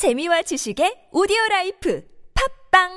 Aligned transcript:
재미와 0.00 0.40
지식의 0.40 1.10
오디오 1.12 1.36
라이프 1.50 2.00
팝빵 2.32 2.88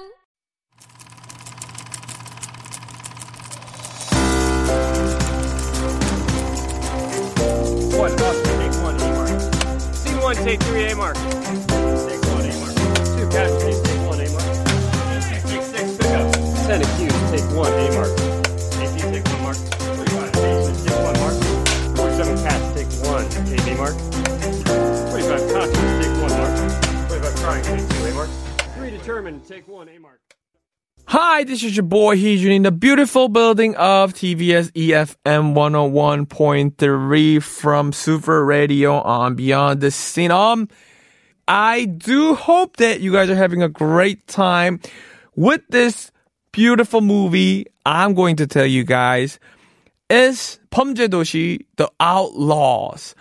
One, 7.99 8.13
up, 8.23 8.39
take 8.47 8.71
one, 8.79 8.95
A 8.95 9.11
mark. 9.11 9.35
Scene 9.91 10.21
one, 10.21 10.35
take 10.47 10.63
three, 10.63 10.85
A 10.91 10.95
mark. 10.95 11.17
Take 12.07 12.23
one, 12.31 12.47
A 12.47 12.55
mark. 12.55 12.71
Two, 13.19 13.27
catch, 13.27 13.51
take, 13.59 13.83
one, 14.07 14.23
A 14.23 14.31
mark. 14.31 14.47
Six, 15.27 15.43
take 15.43 15.63
six, 15.75 15.97
pick 15.99 16.07
up. 16.07 16.31
Ten, 16.63 16.79
accused, 16.87 17.19
take 17.35 17.43
one, 17.51 17.67
A 17.67 17.91
mark. 17.99 18.15
AP, 18.79 18.95
take 19.11 19.27
one 19.27 19.43
mark. 19.43 19.82
Hi, 31.07 31.43
this 31.43 31.61
is 31.61 31.75
your 31.75 31.83
boy 31.83 32.15
Heejun 32.15 32.55
in 32.55 32.63
the 32.63 32.71
beautiful 32.71 33.27
building 33.27 33.75
of 33.75 34.13
TBS 34.13 34.71
eFM 34.71 35.53
101.3 35.53 37.43
from 37.43 37.91
Super 37.91 38.45
Radio 38.45 38.93
on 39.01 39.35
Beyond 39.35 39.81
the 39.81 39.91
Scene. 39.91 40.31
Um, 40.31 40.69
I 41.45 41.83
do 41.83 42.33
hope 42.33 42.77
that 42.77 43.01
you 43.01 43.11
guys 43.11 43.29
are 43.29 43.35
having 43.35 43.61
a 43.61 43.67
great 43.67 44.25
time 44.27 44.79
with 45.35 45.63
this 45.67 46.11
beautiful 46.53 47.01
movie. 47.01 47.65
I'm 47.85 48.13
going 48.13 48.37
to 48.37 48.47
tell 48.47 48.65
you 48.65 48.85
guys 48.85 49.37
is 50.09 50.59
Pumjedoshi 50.71 51.65
The 51.75 51.91
Outlaws. 51.99 53.15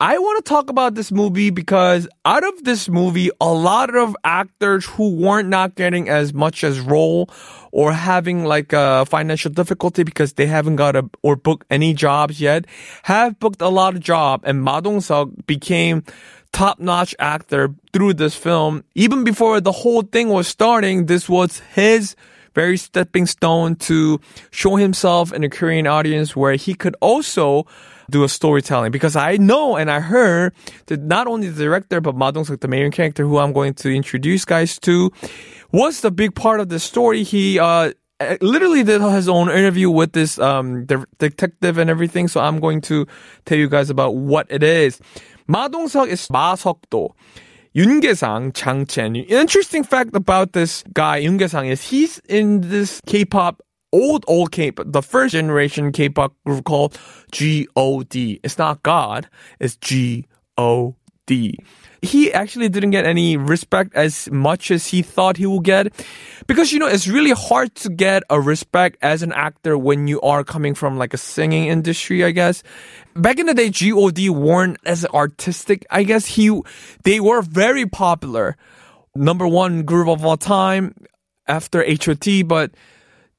I 0.00 0.16
want 0.18 0.44
to 0.44 0.48
talk 0.48 0.70
about 0.70 0.94
this 0.94 1.10
movie 1.10 1.50
because 1.50 2.06
out 2.24 2.46
of 2.46 2.62
this 2.62 2.88
movie, 2.88 3.30
a 3.40 3.52
lot 3.52 3.96
of 3.96 4.14
actors 4.22 4.86
who 4.86 5.16
weren't 5.16 5.48
not 5.48 5.74
getting 5.74 6.08
as 6.08 6.32
much 6.32 6.62
as 6.62 6.78
role 6.78 7.28
or 7.72 7.92
having 7.92 8.44
like 8.44 8.72
a 8.72 9.06
financial 9.06 9.50
difficulty 9.50 10.04
because 10.04 10.34
they 10.34 10.46
haven't 10.46 10.76
got 10.76 10.94
a 10.94 11.10
or 11.24 11.34
booked 11.34 11.66
any 11.68 11.94
jobs 11.94 12.40
yet 12.40 12.66
have 13.02 13.40
booked 13.40 13.60
a 13.60 13.68
lot 13.68 13.96
of 13.96 14.00
job 14.00 14.40
and 14.44 14.62
Ma 14.62 14.78
Dong-seok 14.80 15.48
became 15.48 16.04
top-notch 16.52 17.16
actor 17.18 17.74
through 17.92 18.14
this 18.14 18.36
film. 18.36 18.84
Even 18.94 19.24
before 19.24 19.60
the 19.60 19.72
whole 19.72 20.02
thing 20.02 20.28
was 20.28 20.46
starting, 20.46 21.06
this 21.06 21.28
was 21.28 21.58
his 21.74 22.14
very 22.54 22.76
stepping 22.76 23.26
stone 23.26 23.74
to 23.74 24.20
show 24.52 24.76
himself 24.76 25.32
in 25.32 25.42
a 25.42 25.48
Korean 25.48 25.88
audience 25.88 26.36
where 26.36 26.54
he 26.54 26.72
could 26.72 26.94
also 27.00 27.66
do 28.10 28.24
a 28.24 28.28
storytelling 28.28 28.90
because 28.90 29.16
I 29.16 29.36
know 29.36 29.76
and 29.76 29.90
I 29.90 30.00
heard 30.00 30.54
that 30.86 31.00
not 31.00 31.26
only 31.26 31.48
the 31.48 31.62
director 31.62 32.00
but 32.00 32.14
Ma 32.14 32.30
Dong-seok, 32.30 32.60
the 32.60 32.68
main 32.68 32.90
character 32.90 33.24
who 33.24 33.38
I'm 33.38 33.52
going 33.52 33.74
to 33.74 33.90
introduce 33.90 34.44
guys 34.44 34.78
to, 34.80 35.12
was 35.72 36.00
the 36.00 36.10
big 36.10 36.34
part 36.34 36.60
of 36.60 36.68
the 36.68 36.78
story. 36.78 37.22
He 37.22 37.58
uh, 37.58 37.92
eh, 38.20 38.38
literally 38.40 38.82
did 38.82 39.00
his 39.02 39.28
own 39.28 39.50
interview 39.50 39.90
with 39.90 40.12
this 40.12 40.38
um, 40.38 40.86
detective 41.18 41.78
and 41.78 41.90
everything. 41.90 42.28
So 42.28 42.40
I'm 42.40 42.60
going 42.60 42.80
to 42.82 43.06
tell 43.44 43.58
you 43.58 43.68
guys 43.68 43.90
about 43.90 44.16
what 44.16 44.46
it 44.50 44.62
is. 44.62 45.00
Ma 45.46 45.68
Dong-seok 45.68 46.08
is 46.08 46.28
Ma 46.30 46.54
Seok-do. 46.56 47.10
Yoon 47.74 48.02
Kye-sang, 48.02 48.52
Jang 48.52 48.86
Chen. 48.86 49.14
Interesting 49.14 49.84
fact 49.84 50.16
about 50.16 50.52
this 50.52 50.82
guy, 50.94 51.22
Yoon 51.22 51.38
Kye-sang, 51.38 51.66
is 51.66 51.82
he's 51.82 52.18
in 52.28 52.62
this 52.62 53.00
K-pop 53.06 53.62
old 53.92 54.24
old 54.26 54.52
K-pop, 54.52 54.86
the 54.88 55.02
first 55.02 55.32
generation 55.32 55.92
K-pop 55.92 56.34
group 56.44 56.64
called 56.64 56.98
G.O.D. 57.32 58.40
It's 58.42 58.58
not 58.58 58.82
God, 58.82 59.28
it's 59.58 59.76
G.O.D. 59.76 61.58
He 62.00 62.32
actually 62.32 62.68
didn't 62.68 62.90
get 62.90 63.06
any 63.06 63.36
respect 63.36 63.92
as 63.94 64.30
much 64.30 64.70
as 64.70 64.86
he 64.86 65.02
thought 65.02 65.36
he 65.36 65.46
would 65.46 65.64
get. 65.64 65.92
Because, 66.46 66.72
you 66.72 66.78
know, 66.78 66.86
it's 66.86 67.08
really 67.08 67.32
hard 67.32 67.74
to 67.76 67.90
get 67.90 68.22
a 68.30 68.40
respect 68.40 68.98
as 69.02 69.22
an 69.22 69.32
actor 69.32 69.76
when 69.76 70.06
you 70.06 70.20
are 70.20 70.44
coming 70.44 70.74
from 70.74 70.96
like 70.96 71.12
a 71.12 71.18
singing 71.18 71.66
industry, 71.66 72.24
I 72.24 72.30
guess. 72.30 72.62
Back 73.16 73.40
in 73.40 73.46
the 73.46 73.54
day, 73.54 73.70
G.O.D. 73.70 74.30
weren't 74.30 74.78
as 74.86 75.04
artistic. 75.06 75.84
I 75.90 76.04
guess 76.04 76.26
he, 76.26 76.60
they 77.02 77.18
were 77.18 77.42
very 77.42 77.86
popular. 77.86 78.56
Number 79.16 79.48
one 79.48 79.82
group 79.82 80.06
of 80.06 80.24
all 80.24 80.36
time 80.36 80.94
after 81.48 81.82
H.O.T., 81.82 82.44
but 82.44 82.70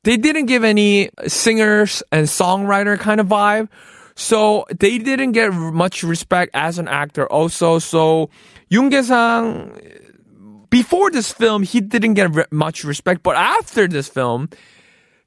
they 0.03 0.17
didn't 0.17 0.45
give 0.45 0.63
any 0.63 1.09
singers 1.27 2.03
and 2.11 2.27
songwriter 2.27 2.99
kind 2.99 3.19
of 3.19 3.27
vibe. 3.27 3.69
So 4.15 4.65
they 4.77 4.97
didn't 4.97 5.31
get 5.31 5.53
much 5.53 6.03
respect 6.03 6.51
as 6.53 6.77
an 6.77 6.87
actor 6.87 7.25
also. 7.31 7.79
So 7.79 8.29
Yoon 8.69 8.91
Sang 9.03 9.71
before 10.69 11.09
this 11.11 11.31
film, 11.31 11.63
he 11.63 11.81
didn't 11.81 12.13
get 12.13 12.33
re- 12.33 12.45
much 12.51 12.83
respect, 12.83 13.23
but 13.23 13.35
after 13.35 13.87
this 13.87 14.07
film, 14.07 14.49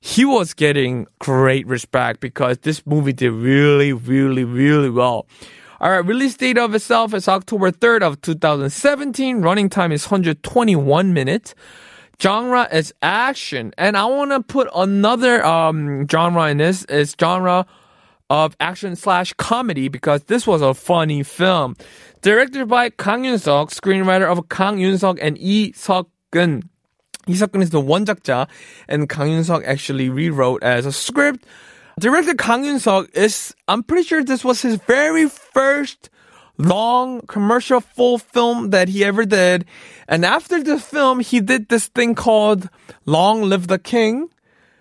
he 0.01 0.25
was 0.25 0.55
getting 0.55 1.07
great 1.19 1.67
respect 1.67 2.21
because 2.21 2.59
this 2.59 2.87
movie 2.87 3.13
did 3.13 3.31
really, 3.31 3.93
really, 3.93 4.45
really 4.45 4.91
well. 4.91 5.27
All 5.81 5.91
right, 5.91 6.05
release 6.05 6.37
date 6.37 6.59
of 6.59 6.75
itself 6.75 7.13
is 7.15 7.27
October 7.29 7.73
3rd 7.73 8.03
of 8.03 8.21
2017. 8.21 9.43
Running 9.43 9.69
time 9.69 9.91
is 9.91 10.05
121 10.05 11.13
minutes 11.13 11.55
genre 12.23 12.69
is 12.73 12.95
action, 13.03 13.75
and 13.77 13.97
I 13.97 14.05
want 14.07 14.31
to 14.31 14.41
put 14.41 14.69
another 14.75 15.45
um, 15.45 16.07
genre 16.09 16.49
in 16.49 16.59
this. 16.59 16.87
It's 16.89 17.17
genre 17.19 17.67
of 18.31 18.57
action 18.61 18.95
slash 18.97 19.33
comedy 19.35 19.89
because 19.89 20.23
this 20.25 20.47
was 20.47 20.63
a 20.63 20.73
funny 20.73 21.23
film. 21.23 21.75
Directed 22.23 22.69
by 22.69 22.91
Kang 22.91 23.25
Yun 23.25 23.39
Suk, 23.39 23.71
screenwriter 23.71 24.31
of 24.31 24.49
Kang 24.49 24.79
Yun 24.79 24.97
Suk 24.97 25.19
and 25.21 25.37
Lee 25.37 25.73
Seok 25.73 26.07
Gun. 26.31 26.69
Lee 27.27 27.35
Seok 27.35 27.53
Gun 27.53 27.63
is 27.63 27.71
the 27.71 27.81
one 27.81 28.07
and 28.89 29.09
Kang 29.09 29.29
Yun 29.29 29.45
Suk 29.45 29.65
actually 29.65 30.09
rewrote 30.09 30.63
as 30.63 30.87
a 30.87 30.93
script. 30.93 31.45
Director 31.99 32.35
Kang 32.35 32.65
Yun 32.65 32.79
Suk 32.79 33.11
is, 33.15 33.55
I'm 33.67 33.83
pretty 33.83 34.05
sure 34.05 34.23
this 34.23 34.45
was 34.45 34.63
his 34.63 34.77
very 34.77 35.29
first 35.29 36.09
long 36.59 37.21
commercial 37.23 37.81
full 37.81 38.19
film 38.19 38.71
that 38.71 38.89
he 38.89 39.05
ever 39.05 39.25
did. 39.25 39.65
And 40.09 40.25
after 40.25 40.63
the 40.63 40.79
film, 40.79 41.21
he 41.21 41.41
did 41.41 41.69
this 41.69 41.87
thing 41.89 42.15
called 42.15 42.69
Long 43.07 43.43
Live 43.43 43.67
the 43.69 43.79
King, 43.79 44.29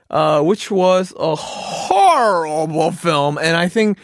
uh, 0.10 0.42
which 0.42 0.70
was 0.70 1.14
a 1.18 1.36
horrible 1.36 2.92
film. 2.92 3.38
And 3.38 3.56
I 3.56 3.68
think 3.68 3.98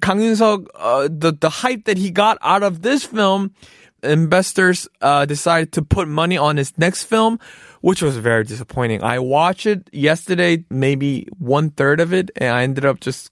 Kang 0.00 0.20
Yun-seok, 0.20 0.66
uh, 0.76 1.08
the, 1.10 1.32
the 1.32 1.50
hype 1.50 1.84
that 1.84 1.98
he 1.98 2.10
got 2.10 2.38
out 2.40 2.62
of 2.62 2.82
this 2.82 3.04
film, 3.04 3.54
investors, 4.02 4.88
uh, 5.02 5.26
decided 5.26 5.72
to 5.72 5.82
put 5.82 6.08
money 6.08 6.38
on 6.38 6.56
his 6.56 6.72
next 6.78 7.04
film, 7.04 7.38
which 7.82 8.00
was 8.00 8.16
very 8.16 8.44
disappointing. 8.44 9.02
I 9.02 9.18
watched 9.18 9.66
it 9.66 9.90
yesterday, 9.92 10.64
maybe 10.70 11.28
one 11.38 11.70
third 11.70 12.00
of 12.00 12.14
it, 12.14 12.30
and 12.36 12.54
I 12.54 12.62
ended 12.62 12.86
up 12.86 13.00
just, 13.00 13.30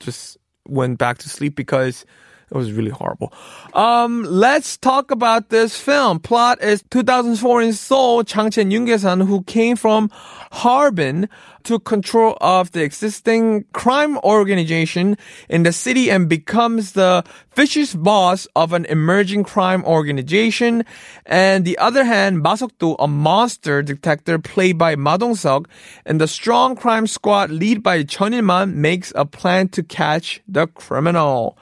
just 0.00 0.36
went 0.66 0.98
back 0.98 1.18
to 1.18 1.28
sleep 1.28 1.54
because 1.54 2.04
it 2.50 2.56
was 2.56 2.72
really 2.72 2.90
horrible. 2.90 3.32
Um, 3.72 4.24
let's 4.24 4.76
talk 4.76 5.10
about 5.10 5.48
this 5.48 5.78
film. 5.78 6.20
Plot 6.20 6.62
is 6.62 6.84
2004 6.90 7.62
in 7.62 7.72
Seoul, 7.72 8.22
Jang 8.22 8.50
Chen 8.50 8.70
Yoongaesan, 8.70 9.26
who 9.26 9.42
came 9.42 9.76
from 9.76 10.10
Harbin, 10.52 11.28
took 11.64 11.84
control 11.84 12.36
of 12.40 12.70
the 12.72 12.82
existing 12.82 13.64
crime 13.72 14.18
organization 14.18 15.16
in 15.48 15.62
the 15.62 15.72
city 15.72 16.10
and 16.10 16.28
becomes 16.28 16.92
the 16.92 17.24
vicious 17.56 17.94
boss 17.94 18.46
of 18.54 18.72
an 18.72 18.84
emerging 18.86 19.42
crime 19.42 19.82
organization. 19.84 20.84
And 21.24 21.64
the 21.64 21.78
other 21.78 22.04
hand, 22.04 22.40
Ma 22.40 22.54
Seok-do, 22.54 22.96
a 22.98 23.08
monster 23.08 23.82
detective 23.82 24.42
played 24.42 24.78
by 24.78 24.94
Ma 24.94 25.16
Dong-seok, 25.16 25.66
and 26.04 26.20
the 26.20 26.28
strong 26.28 26.76
crime 26.76 27.06
squad 27.06 27.50
led 27.50 27.82
by 27.82 28.02
Chun 28.04 28.34
Il-man 28.34 28.80
makes 28.80 29.12
a 29.16 29.24
plan 29.24 29.68
to 29.68 29.82
catch 29.82 30.42
the 30.46 30.66
criminal. 30.66 31.56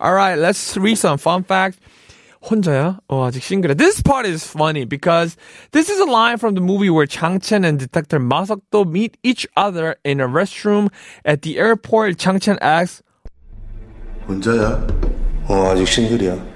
Alright, 0.00 0.38
let's 0.38 0.76
read 0.78 0.96
some 0.96 1.18
fun 1.18 1.42
facts. 1.44 1.78
혼자야? 2.42 3.00
어, 3.06 3.28
아직 3.28 3.42
싱글해. 3.42 3.76
This 3.76 4.00
part 4.00 4.24
is 4.24 4.46
funny 4.46 4.86
because 4.86 5.36
this 5.72 5.90
is 5.90 6.00
a 6.00 6.06
line 6.06 6.38
from 6.38 6.54
the 6.54 6.62
movie 6.62 6.88
where 6.88 7.04
Jang 7.04 7.38
Chen 7.38 7.66
and 7.66 7.78
Detective 7.78 8.22
Ma 8.22 8.44
Seok-do 8.46 8.86
meet 8.86 9.18
each 9.22 9.46
other 9.58 9.96
in 10.04 10.20
a 10.20 10.26
restroom 10.26 10.88
at 11.26 11.42
the 11.42 11.58
airport. 11.58 12.16
Jang 12.16 12.40
Chen 12.40 12.56
asks, 12.62 13.02
혼자야? 14.26 14.86
어, 15.48 15.68
아직 15.68 15.86
싱글이야. 15.86 16.48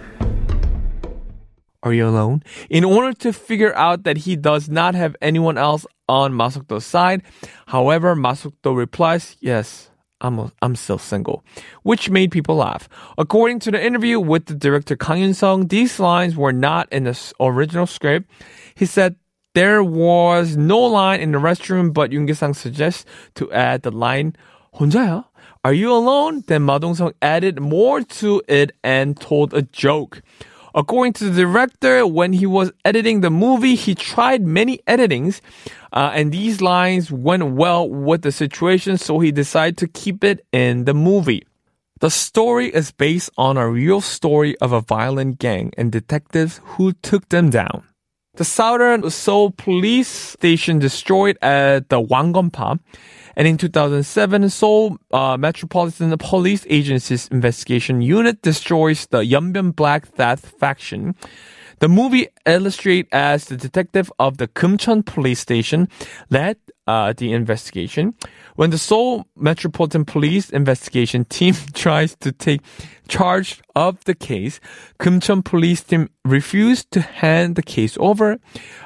Are 1.82 1.92
you 1.92 2.08
alone? 2.08 2.42
In 2.70 2.82
order 2.82 3.12
to 3.20 3.30
figure 3.30 3.76
out 3.76 4.04
that 4.04 4.24
he 4.24 4.36
does 4.36 4.70
not 4.70 4.94
have 4.94 5.14
anyone 5.20 5.58
else 5.58 5.84
on 6.08 6.32
Ma 6.32 6.48
Seok-do's 6.48 6.86
side. 6.86 7.20
However, 7.66 8.16
Ma 8.16 8.32
Seok-do 8.32 8.74
replies, 8.74 9.36
yes, 9.40 9.90
I'm, 10.24 10.50
I'm 10.62 10.74
still 10.74 10.98
single, 10.98 11.44
which 11.82 12.08
made 12.08 12.32
people 12.32 12.56
laugh. 12.56 12.88
According 13.18 13.60
to 13.60 13.70
the 13.70 13.84
interview 13.84 14.18
with 14.18 14.46
the 14.46 14.54
director 14.54 14.96
Kang 14.96 15.20
Yun-sung, 15.20 15.68
these 15.68 16.00
lines 16.00 16.34
were 16.34 16.52
not 16.52 16.90
in 16.90 17.04
the 17.04 17.32
original 17.38 17.86
script. 17.86 18.30
He 18.74 18.86
said 18.86 19.16
there 19.54 19.84
was 19.84 20.56
no 20.56 20.80
line 20.80 21.20
in 21.20 21.32
the 21.32 21.38
restroom, 21.38 21.92
but 21.92 22.10
Yoon 22.10 22.26
Kye-sang 22.26 22.54
suggests 22.54 23.04
to 23.34 23.52
add 23.52 23.82
the 23.82 23.90
line 23.90 24.34
혼자야? 24.74 25.26
Are 25.62 25.72
you 25.72 25.92
alone? 25.92 26.42
Then 26.46 26.62
Ma 26.62 26.78
Dong-seok 26.78 27.14
added 27.20 27.60
more 27.60 28.00
to 28.00 28.42
it 28.48 28.72
and 28.82 29.20
told 29.20 29.52
a 29.52 29.62
joke. 29.62 30.22
According 30.74 31.12
to 31.14 31.30
the 31.30 31.42
director, 31.42 32.04
when 32.04 32.32
he 32.32 32.46
was 32.46 32.72
editing 32.84 33.20
the 33.20 33.30
movie, 33.30 33.76
he 33.76 33.94
tried 33.94 34.42
many 34.42 34.78
editings, 34.88 35.40
uh, 35.92 36.10
and 36.12 36.32
these 36.32 36.60
lines 36.60 37.12
went 37.12 37.54
well 37.54 37.88
with 37.88 38.22
the 38.22 38.32
situation, 38.32 38.98
so 38.98 39.20
he 39.20 39.30
decided 39.30 39.78
to 39.78 39.86
keep 39.86 40.24
it 40.24 40.44
in 40.50 40.84
the 40.84 40.94
movie. 40.94 41.46
The 42.00 42.10
story 42.10 42.74
is 42.74 42.90
based 42.90 43.30
on 43.38 43.56
a 43.56 43.70
real 43.70 44.00
story 44.00 44.58
of 44.58 44.72
a 44.72 44.80
violent 44.80 45.38
gang 45.38 45.72
and 45.78 45.92
detectives 45.92 46.60
who 46.64 46.92
took 46.92 47.28
them 47.28 47.50
down. 47.50 47.84
The 48.36 48.44
Southern 48.44 49.08
Seoul 49.10 49.52
police 49.52 50.08
station 50.08 50.80
destroyed 50.80 51.38
at 51.40 51.88
the 51.88 52.00
Wangonpa. 52.00 52.80
And 53.36 53.46
in 53.46 53.56
2007, 53.56 54.50
Seoul 54.50 54.98
uh, 55.12 55.36
Metropolitan 55.36 56.16
Police 56.18 56.66
Agency's 56.68 57.28
investigation 57.28 58.02
unit 58.02 58.42
destroys 58.42 59.06
the 59.06 59.18
Yeonbyeon 59.18 59.76
Black 59.76 60.06
Theft 60.06 60.46
faction. 60.46 61.14
The 61.78 61.88
movie 61.88 62.28
illustrates 62.44 63.08
as 63.12 63.46
the 63.46 63.56
detective 63.56 64.10
of 64.18 64.38
the 64.38 64.48
Kumcheon 64.48 65.04
police 65.04 65.38
station 65.40 65.88
led 66.30 66.56
uh, 66.86 67.12
the 67.12 67.32
investigation. 67.32 68.14
When 68.56 68.70
the 68.70 68.78
Seoul 68.78 69.26
Metropolitan 69.36 70.04
Police 70.04 70.50
investigation 70.50 71.24
team 71.24 71.54
tries 71.74 72.14
to 72.16 72.32
take 72.32 72.60
charge 73.08 73.60
of 73.74 74.02
the 74.04 74.14
case, 74.14 74.60
Kumcheon 74.98 75.44
police 75.44 75.82
team 75.82 76.08
refused 76.24 76.90
to 76.92 77.00
hand 77.00 77.56
the 77.56 77.62
case 77.62 77.96
over. 78.00 78.38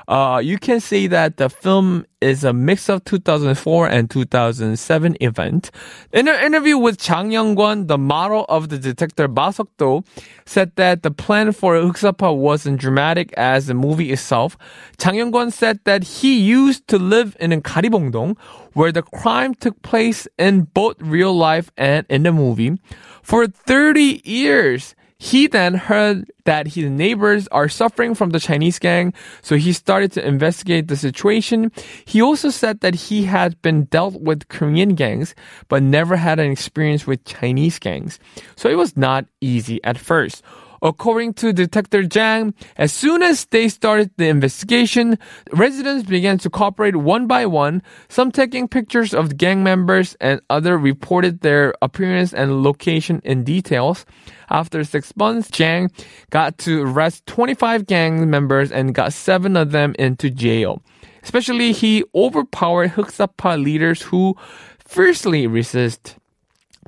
Uh, 0.08 0.40
you 0.42 0.58
can 0.58 0.80
say 0.80 1.06
that 1.06 1.36
the 1.36 1.48
film 1.48 2.04
is 2.20 2.42
a 2.42 2.52
mix 2.52 2.88
of 2.88 3.04
2004 3.04 3.88
and 3.88 4.10
2007 4.10 5.16
event. 5.20 5.70
In 6.12 6.26
an 6.26 6.42
interview 6.42 6.76
with 6.76 6.98
Chang 6.98 7.30
Young-kwan, 7.30 7.86
the 7.86 7.98
model 7.98 8.44
of 8.48 8.70
the 8.70 8.78
detective 8.78 9.30
Ma 9.30 9.50
Seok-do 9.50 10.02
said 10.44 10.72
that 10.74 11.02
the 11.02 11.12
plan 11.12 11.52
for 11.52 11.74
Huksapa 11.74 12.36
wasn't 12.36 12.80
dramatic 12.80 13.32
as 13.34 13.66
the 13.66 13.74
movie 13.74 14.10
itself. 14.10 14.56
Chang 14.98 15.14
Young-kwan 15.14 15.52
said 15.52 15.78
that 15.84 16.02
he 16.02 16.40
used 16.40 16.88
to 16.88 16.98
live 16.98 17.36
in 17.38 17.52
Karibongdong, 17.88 18.38
where 18.74 18.92
the 18.92 19.02
crime 19.02 19.54
took 19.54 19.80
place 19.82 20.28
in 20.38 20.62
both 20.62 20.96
real 21.00 21.34
life 21.34 21.70
and 21.76 22.06
in 22.08 22.22
the 22.22 22.32
movie. 22.32 22.78
For 23.22 23.46
30 23.46 24.22
years, 24.24 24.94
he 25.18 25.48
then 25.48 25.74
heard 25.74 26.30
that 26.44 26.68
his 26.68 26.88
neighbors 26.88 27.48
are 27.48 27.68
suffering 27.68 28.14
from 28.14 28.30
the 28.30 28.38
Chinese 28.38 28.78
gang, 28.78 29.12
so 29.42 29.56
he 29.56 29.72
started 29.72 30.12
to 30.12 30.26
investigate 30.26 30.86
the 30.86 30.96
situation. 30.96 31.72
He 32.04 32.22
also 32.22 32.50
said 32.50 32.80
that 32.80 32.94
he 32.94 33.24
had 33.24 33.60
been 33.60 33.84
dealt 33.84 34.20
with 34.20 34.48
Korean 34.48 34.94
gangs, 34.94 35.34
but 35.66 35.82
never 35.82 36.16
had 36.16 36.38
an 36.38 36.50
experience 36.50 37.06
with 37.06 37.24
Chinese 37.24 37.80
gangs. 37.80 38.20
So 38.54 38.68
it 38.70 38.78
was 38.78 38.96
not 38.96 39.26
easy 39.40 39.82
at 39.82 39.98
first. 39.98 40.44
According 40.82 41.34
to 41.34 41.52
Detective 41.52 42.08
Jang, 42.08 42.54
as 42.76 42.92
soon 42.92 43.22
as 43.22 43.46
they 43.46 43.68
started 43.68 44.10
the 44.16 44.28
investigation, 44.28 45.18
residents 45.52 46.08
began 46.08 46.38
to 46.38 46.50
cooperate 46.50 46.96
one 46.96 47.26
by 47.26 47.46
one, 47.46 47.82
some 48.08 48.30
taking 48.30 48.68
pictures 48.68 49.12
of 49.12 49.30
the 49.30 49.34
gang 49.34 49.62
members 49.62 50.16
and 50.20 50.40
other 50.50 50.78
reported 50.78 51.40
their 51.40 51.74
appearance 51.82 52.32
and 52.32 52.62
location 52.62 53.20
in 53.24 53.44
details. 53.44 54.06
After 54.50 54.84
six 54.84 55.14
months, 55.16 55.50
Jang 55.50 55.90
got 56.30 56.58
to 56.58 56.82
arrest 56.82 57.26
25 57.26 57.86
gang 57.86 58.30
members 58.30 58.70
and 58.70 58.94
got 58.94 59.12
seven 59.12 59.56
of 59.56 59.72
them 59.72 59.94
into 59.98 60.30
jail. 60.30 60.82
Especially, 61.22 61.72
he 61.72 62.04
overpowered 62.14 62.92
Huksapa 62.92 63.62
leaders 63.62 64.02
who 64.02 64.36
fiercely 64.78 65.46
resist. 65.46 66.16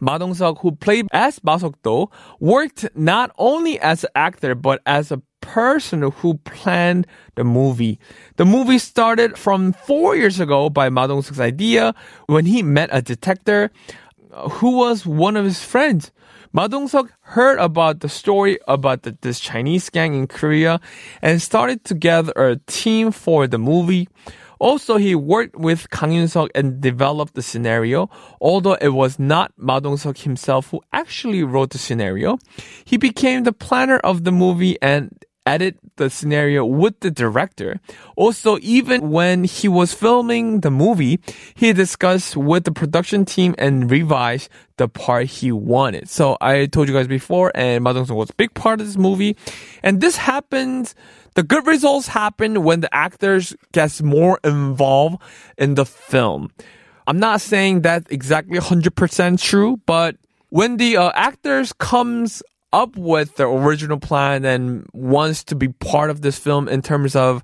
Ma 0.01 0.19
Dong-seok, 0.19 0.61
who 0.61 0.73
played 0.73 1.07
as 1.13 1.43
Ma 1.45 1.59
Seok-do, 1.59 2.11
worked 2.41 2.89
not 2.97 3.33
only 3.39 3.79
as 3.81 4.05
an 4.05 4.11
actor 4.15 4.55
but 4.55 4.81
as 4.87 5.13
a 5.13 5.23
person 5.41 6.03
who 6.03 6.35
planned 6.45 7.07
the 7.35 7.45
movie. 7.45 7.99
The 8.37 8.45
movie 8.45 8.79
started 8.79 9.39
from 9.39 9.73
four 9.73 10.17
years 10.17 10.41
ago 10.41 10.69
by 10.71 10.89
Ma 10.89 11.07
Dong-seok's 11.07 11.41
idea 11.41 11.95
when 12.27 12.47
he 12.47 12.63
met 12.63 12.91
a 12.93 13.03
detective 13.03 13.71
who 14.53 14.77
was 14.77 15.07
one 15.07 15.37
of 15.37 15.45
his 15.45 15.63
friends. 15.63 16.13
Ma 16.53 16.67
Dong-seok 16.67 17.11
heard 17.21 17.59
about 17.59 18.01
the 18.01 18.09
story 18.09 18.59
about 18.67 19.03
the, 19.03 19.17
this 19.21 19.39
Chinese 19.39 19.89
gang 19.89 20.15
in 20.15 20.27
Korea 20.27 20.81
and 21.23 21.41
started 21.41 21.85
to 21.85 21.95
gather 21.95 22.33
a 22.37 22.57
team 22.67 23.13
for 23.13 23.47
the 23.47 23.59
movie. 23.59 24.09
Also, 24.61 24.99
he 24.99 25.15
worked 25.15 25.57
with 25.57 25.89
Kang 25.91 26.13
Yun-seok 26.13 26.51
and 26.55 26.81
developed 26.81 27.35
the 27.35 27.43
scenario, 27.43 28.11
although 28.41 28.75
it 28.75 28.91
was 28.91 29.19
not 29.19 29.53
Ma 29.57 29.81
Dong-seok 29.81 30.19
himself 30.19 30.71
who 30.71 30.83
actually 30.93 31.43
wrote 31.43 31.71
the 31.71 31.79
scenario. 31.79 32.39
He 32.85 32.99
became 32.99 33.45
the 33.45 33.53
planner 33.53 33.97
of 33.99 34.25
the 34.25 34.33
movie 34.33 34.77
and 34.83 35.25
edit 35.47 35.79
the 35.97 36.11
scenario 36.11 36.65
with 36.65 37.01
the 37.01 37.11
director. 37.11 37.81
Also, 38.17 38.59
even 38.61 39.11
when 39.11 39.45
he 39.45 39.69
was 39.69 39.93
filming 39.93 40.61
the 40.61 40.71
movie, 40.71 41.21
he 41.55 41.73
discussed 41.73 42.37
with 42.37 42.65
the 42.65 42.73
production 42.73 43.25
team 43.25 43.55
and 43.59 43.91
revised 43.91 44.49
the 44.77 44.89
part 44.89 45.27
he 45.27 45.53
wanted. 45.53 46.09
So 46.09 46.37
I 46.41 46.67
told 46.67 46.89
you 46.89 46.95
guys 46.95 47.09
before, 47.09 47.53
and 47.55 47.83
Ma 47.85 47.93
Dong-seok 47.93 48.17
was 48.17 48.31
a 48.31 48.35
big 48.35 48.55
part 48.55 48.81
of 48.81 48.87
this 48.87 48.97
movie. 48.97 49.37
And 49.83 50.01
this 50.01 50.17
happens 50.17 50.95
the 51.35 51.43
good 51.43 51.67
results 51.67 52.09
happen 52.09 52.65
when 52.65 52.81
the 52.81 52.93
actors 52.95 53.55
gets 53.73 54.03
more 54.03 54.41
involved 54.43 55.23
in 55.57 55.75
the 55.75 55.87
film. 55.87 56.51
I'm 57.07 57.19
not 57.19 57.41
saying 57.41 57.83
that's 57.83 58.11
exactly 58.11 58.59
100% 58.59 59.41
true, 59.41 59.81
but 59.87 60.17
when 60.49 60.77
the 60.77 60.97
uh, 60.97 61.13
actors 61.15 61.73
comes 61.73 62.43
up 62.73 62.97
with 62.97 63.37
the 63.37 63.47
original 63.47 63.99
plan 63.99 64.45
and 64.45 64.87
wants 64.93 65.45
to 65.45 65.55
be 65.55 65.69
part 65.69 66.11
of 66.11 66.23
this 66.23 66.39
film 66.39 66.69
in 66.69 66.83
terms 66.83 67.17
of 67.17 67.43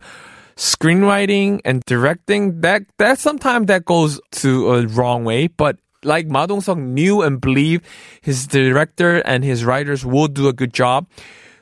screenwriting 0.57 1.61
and 1.65 1.83
directing, 1.85 2.61
that 2.61 2.83
that 2.99 3.19
sometimes 3.19 3.67
that 3.67 3.85
goes 3.85 4.21
to 4.31 4.73
a 4.73 4.87
wrong 4.87 5.25
way, 5.25 5.49
but 5.49 5.79
like 6.03 6.29
Ma 6.29 6.47
Dong-seok 6.47 6.79
knew 6.79 7.23
and 7.23 7.41
believed 7.41 7.85
his 8.23 8.47
director 8.47 9.19
and 9.19 9.45
his 9.45 9.65
writers 9.65 10.05
will 10.05 10.29
do 10.29 10.49
a 10.49 10.53
good 10.53 10.73
job. 10.73 11.07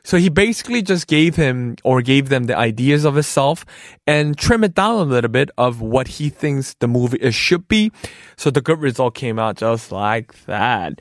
So 0.05 0.19
he 0.19 0.29
basically 0.29 0.83
just 0.83 1.07
gave 1.07 1.35
him 1.35 1.77
or 1.83 2.03
gave 2.03 2.29
them 2.29 2.45
the 2.45 2.57
ideas 2.57 3.05
of 3.05 3.15
himself 3.15 3.65
and 4.07 4.37
trim 4.37 4.63
it 4.63 4.75
down 4.75 4.97
a 4.97 5.11
little 5.11 5.31
bit 5.31 5.51
of 5.57 5.81
what 5.81 6.07
he 6.07 6.29
thinks 6.29 6.75
the 6.75 6.87
movie 6.87 7.17
is, 7.19 7.35
should 7.35 7.67
be. 7.69 7.91
So 8.37 8.51
the 8.51 8.61
good 8.61 8.81
result 8.81 9.15
came 9.15 9.39
out 9.39 9.57
just 9.57 9.91
like 9.91 10.45
that. 10.45 11.01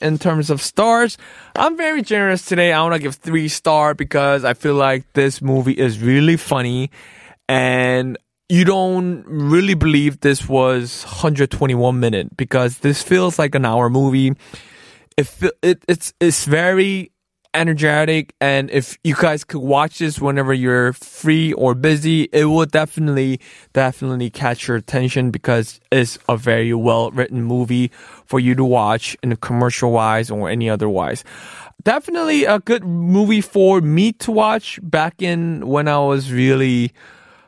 In 0.00 0.18
terms 0.18 0.50
of 0.50 0.60
stars, 0.60 1.18
I'm 1.56 1.76
very 1.76 2.02
generous 2.02 2.44
today. 2.44 2.72
I 2.72 2.82
want 2.82 2.94
to 2.94 3.00
give 3.00 3.16
three 3.16 3.48
star 3.48 3.94
because 3.94 4.44
I 4.44 4.54
feel 4.54 4.74
like 4.74 5.10
this 5.14 5.40
movie 5.42 5.72
is 5.72 6.00
really 6.00 6.36
funny 6.36 6.90
and 7.48 8.18
you 8.48 8.64
don't 8.66 9.24
really 9.26 9.74
believe 9.74 10.20
this 10.20 10.46
was 10.46 11.04
121 11.04 11.98
minute 11.98 12.36
because 12.36 12.78
this 12.78 13.02
feels 13.02 13.38
like 13.38 13.54
an 13.54 13.64
hour 13.64 13.88
movie. 13.88 14.34
It, 15.16 15.30
it 15.62 15.84
it's 15.88 16.12
it's 16.20 16.44
very 16.44 17.12
energetic 17.54 18.34
and 18.40 18.70
if 18.70 18.98
you 19.04 19.14
guys 19.14 19.44
could 19.44 19.60
watch 19.60 19.98
this 19.98 20.18
whenever 20.18 20.54
you're 20.54 20.92
free 20.94 21.52
or 21.52 21.74
busy 21.74 22.22
it 22.32 22.46
will 22.46 22.64
definitely 22.64 23.38
definitely 23.74 24.30
catch 24.30 24.68
your 24.68 24.76
attention 24.76 25.30
because 25.30 25.78
it's 25.90 26.18
a 26.28 26.36
very 26.36 26.72
well 26.72 27.10
written 27.10 27.42
movie 27.42 27.90
for 28.24 28.40
you 28.40 28.54
to 28.54 28.64
watch 28.64 29.16
in 29.22 29.36
commercial 29.36 29.92
wise 29.92 30.30
or 30.30 30.48
any 30.48 30.70
otherwise 30.70 31.24
definitely 31.84 32.44
a 32.44 32.58
good 32.60 32.84
movie 32.84 33.40
for 33.40 33.80
me 33.80 34.12
to 34.12 34.30
watch. 34.30 34.78
Back 34.82 35.20
in 35.20 35.66
when 35.66 35.88
i 35.88 35.98
was 35.98 36.32
really 36.32 36.92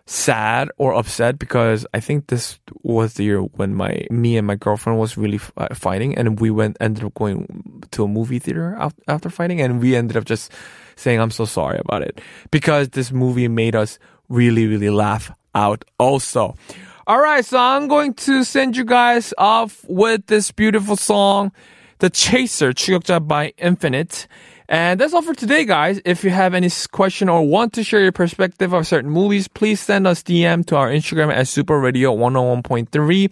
sad 0.09 0.69
or 0.77 0.95
upset 0.95 1.37
because 1.37 1.85
I 1.93 1.99
think 1.99 2.27
this 2.27 2.59
was 2.81 3.13
the 3.13 3.23
year 3.23 3.41
when 3.41 3.75
my 3.75 4.07
me 4.09 4.37
and 4.37 4.47
my 4.47 4.55
girlfriend 4.55 4.97
was 4.97 5.17
really 5.17 5.39
uh, 5.55 5.73
fighting, 5.75 6.17
and 6.17 6.39
we 6.39 6.49
went 6.49 6.77
ended 6.81 7.03
up 7.03 7.13
going 7.13 7.83
to 7.91 8.03
a 8.03 8.07
movie 8.07 8.39
theater 8.39 8.75
after 9.07 9.29
fighting, 9.29 9.61
and 9.61 9.79
we 9.79 9.95
ended 9.95 10.17
up 10.17 10.25
just 10.25 10.51
saying 10.95 11.19
I'm 11.19 11.31
so 11.31 11.45
sorry 11.45 11.79
about 11.79 12.01
it 12.01 12.21
because 12.49 12.89
this 12.89 13.11
movie 13.11 13.47
made 13.47 13.75
us 13.75 13.99
really 14.29 14.65
really 14.65 14.89
laugh 14.89 15.31
out 15.53 15.85
also. 15.99 16.55
All 17.05 17.21
right, 17.21 17.45
so 17.45 17.57
I'm 17.57 17.87
going 17.87 18.13
to 18.25 18.43
send 18.43 18.77
you 18.77 18.85
guys 18.85 19.33
off 19.37 19.85
with 19.87 20.25
this 20.25 20.51
beautiful 20.51 20.95
song, 20.95 21.51
"The 21.99 22.09
Chaser" 22.09 22.73
추격자 22.73 23.27
by 23.27 23.53
Infinite. 23.57 24.27
And 24.68 24.98
that's 24.98 25.12
all 25.12 25.22
for 25.22 25.34
today, 25.34 25.64
guys. 25.64 26.00
If 26.04 26.24
you 26.24 26.30
have 26.30 26.54
any 26.54 26.70
question 26.90 27.28
or 27.28 27.46
want 27.46 27.72
to 27.74 27.84
share 27.84 28.00
your 28.00 28.12
perspective 28.12 28.72
of 28.72 28.86
certain 28.86 29.10
movies, 29.10 29.46
please 29.48 29.80
send 29.80 30.06
us 30.06 30.22
DM 30.22 30.64
to 30.66 30.76
our 30.76 30.88
Instagram 30.88 31.32
at 31.32 31.48
Super 31.48 31.78
Radio 31.78 32.16
101.3. 32.16 33.30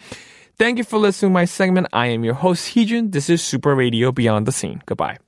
Thank 0.58 0.78
you 0.78 0.84
for 0.84 0.98
listening 0.98 1.30
to 1.30 1.34
my 1.34 1.44
segment. 1.46 1.88
I 1.92 2.08
am 2.08 2.24
your 2.24 2.34
host, 2.34 2.74
Heejun. 2.74 3.12
This 3.12 3.30
is 3.30 3.42
Super 3.42 3.74
Radio 3.74 4.12
Beyond 4.12 4.46
the 4.46 4.52
Scene. 4.52 4.82
Goodbye. 4.86 5.18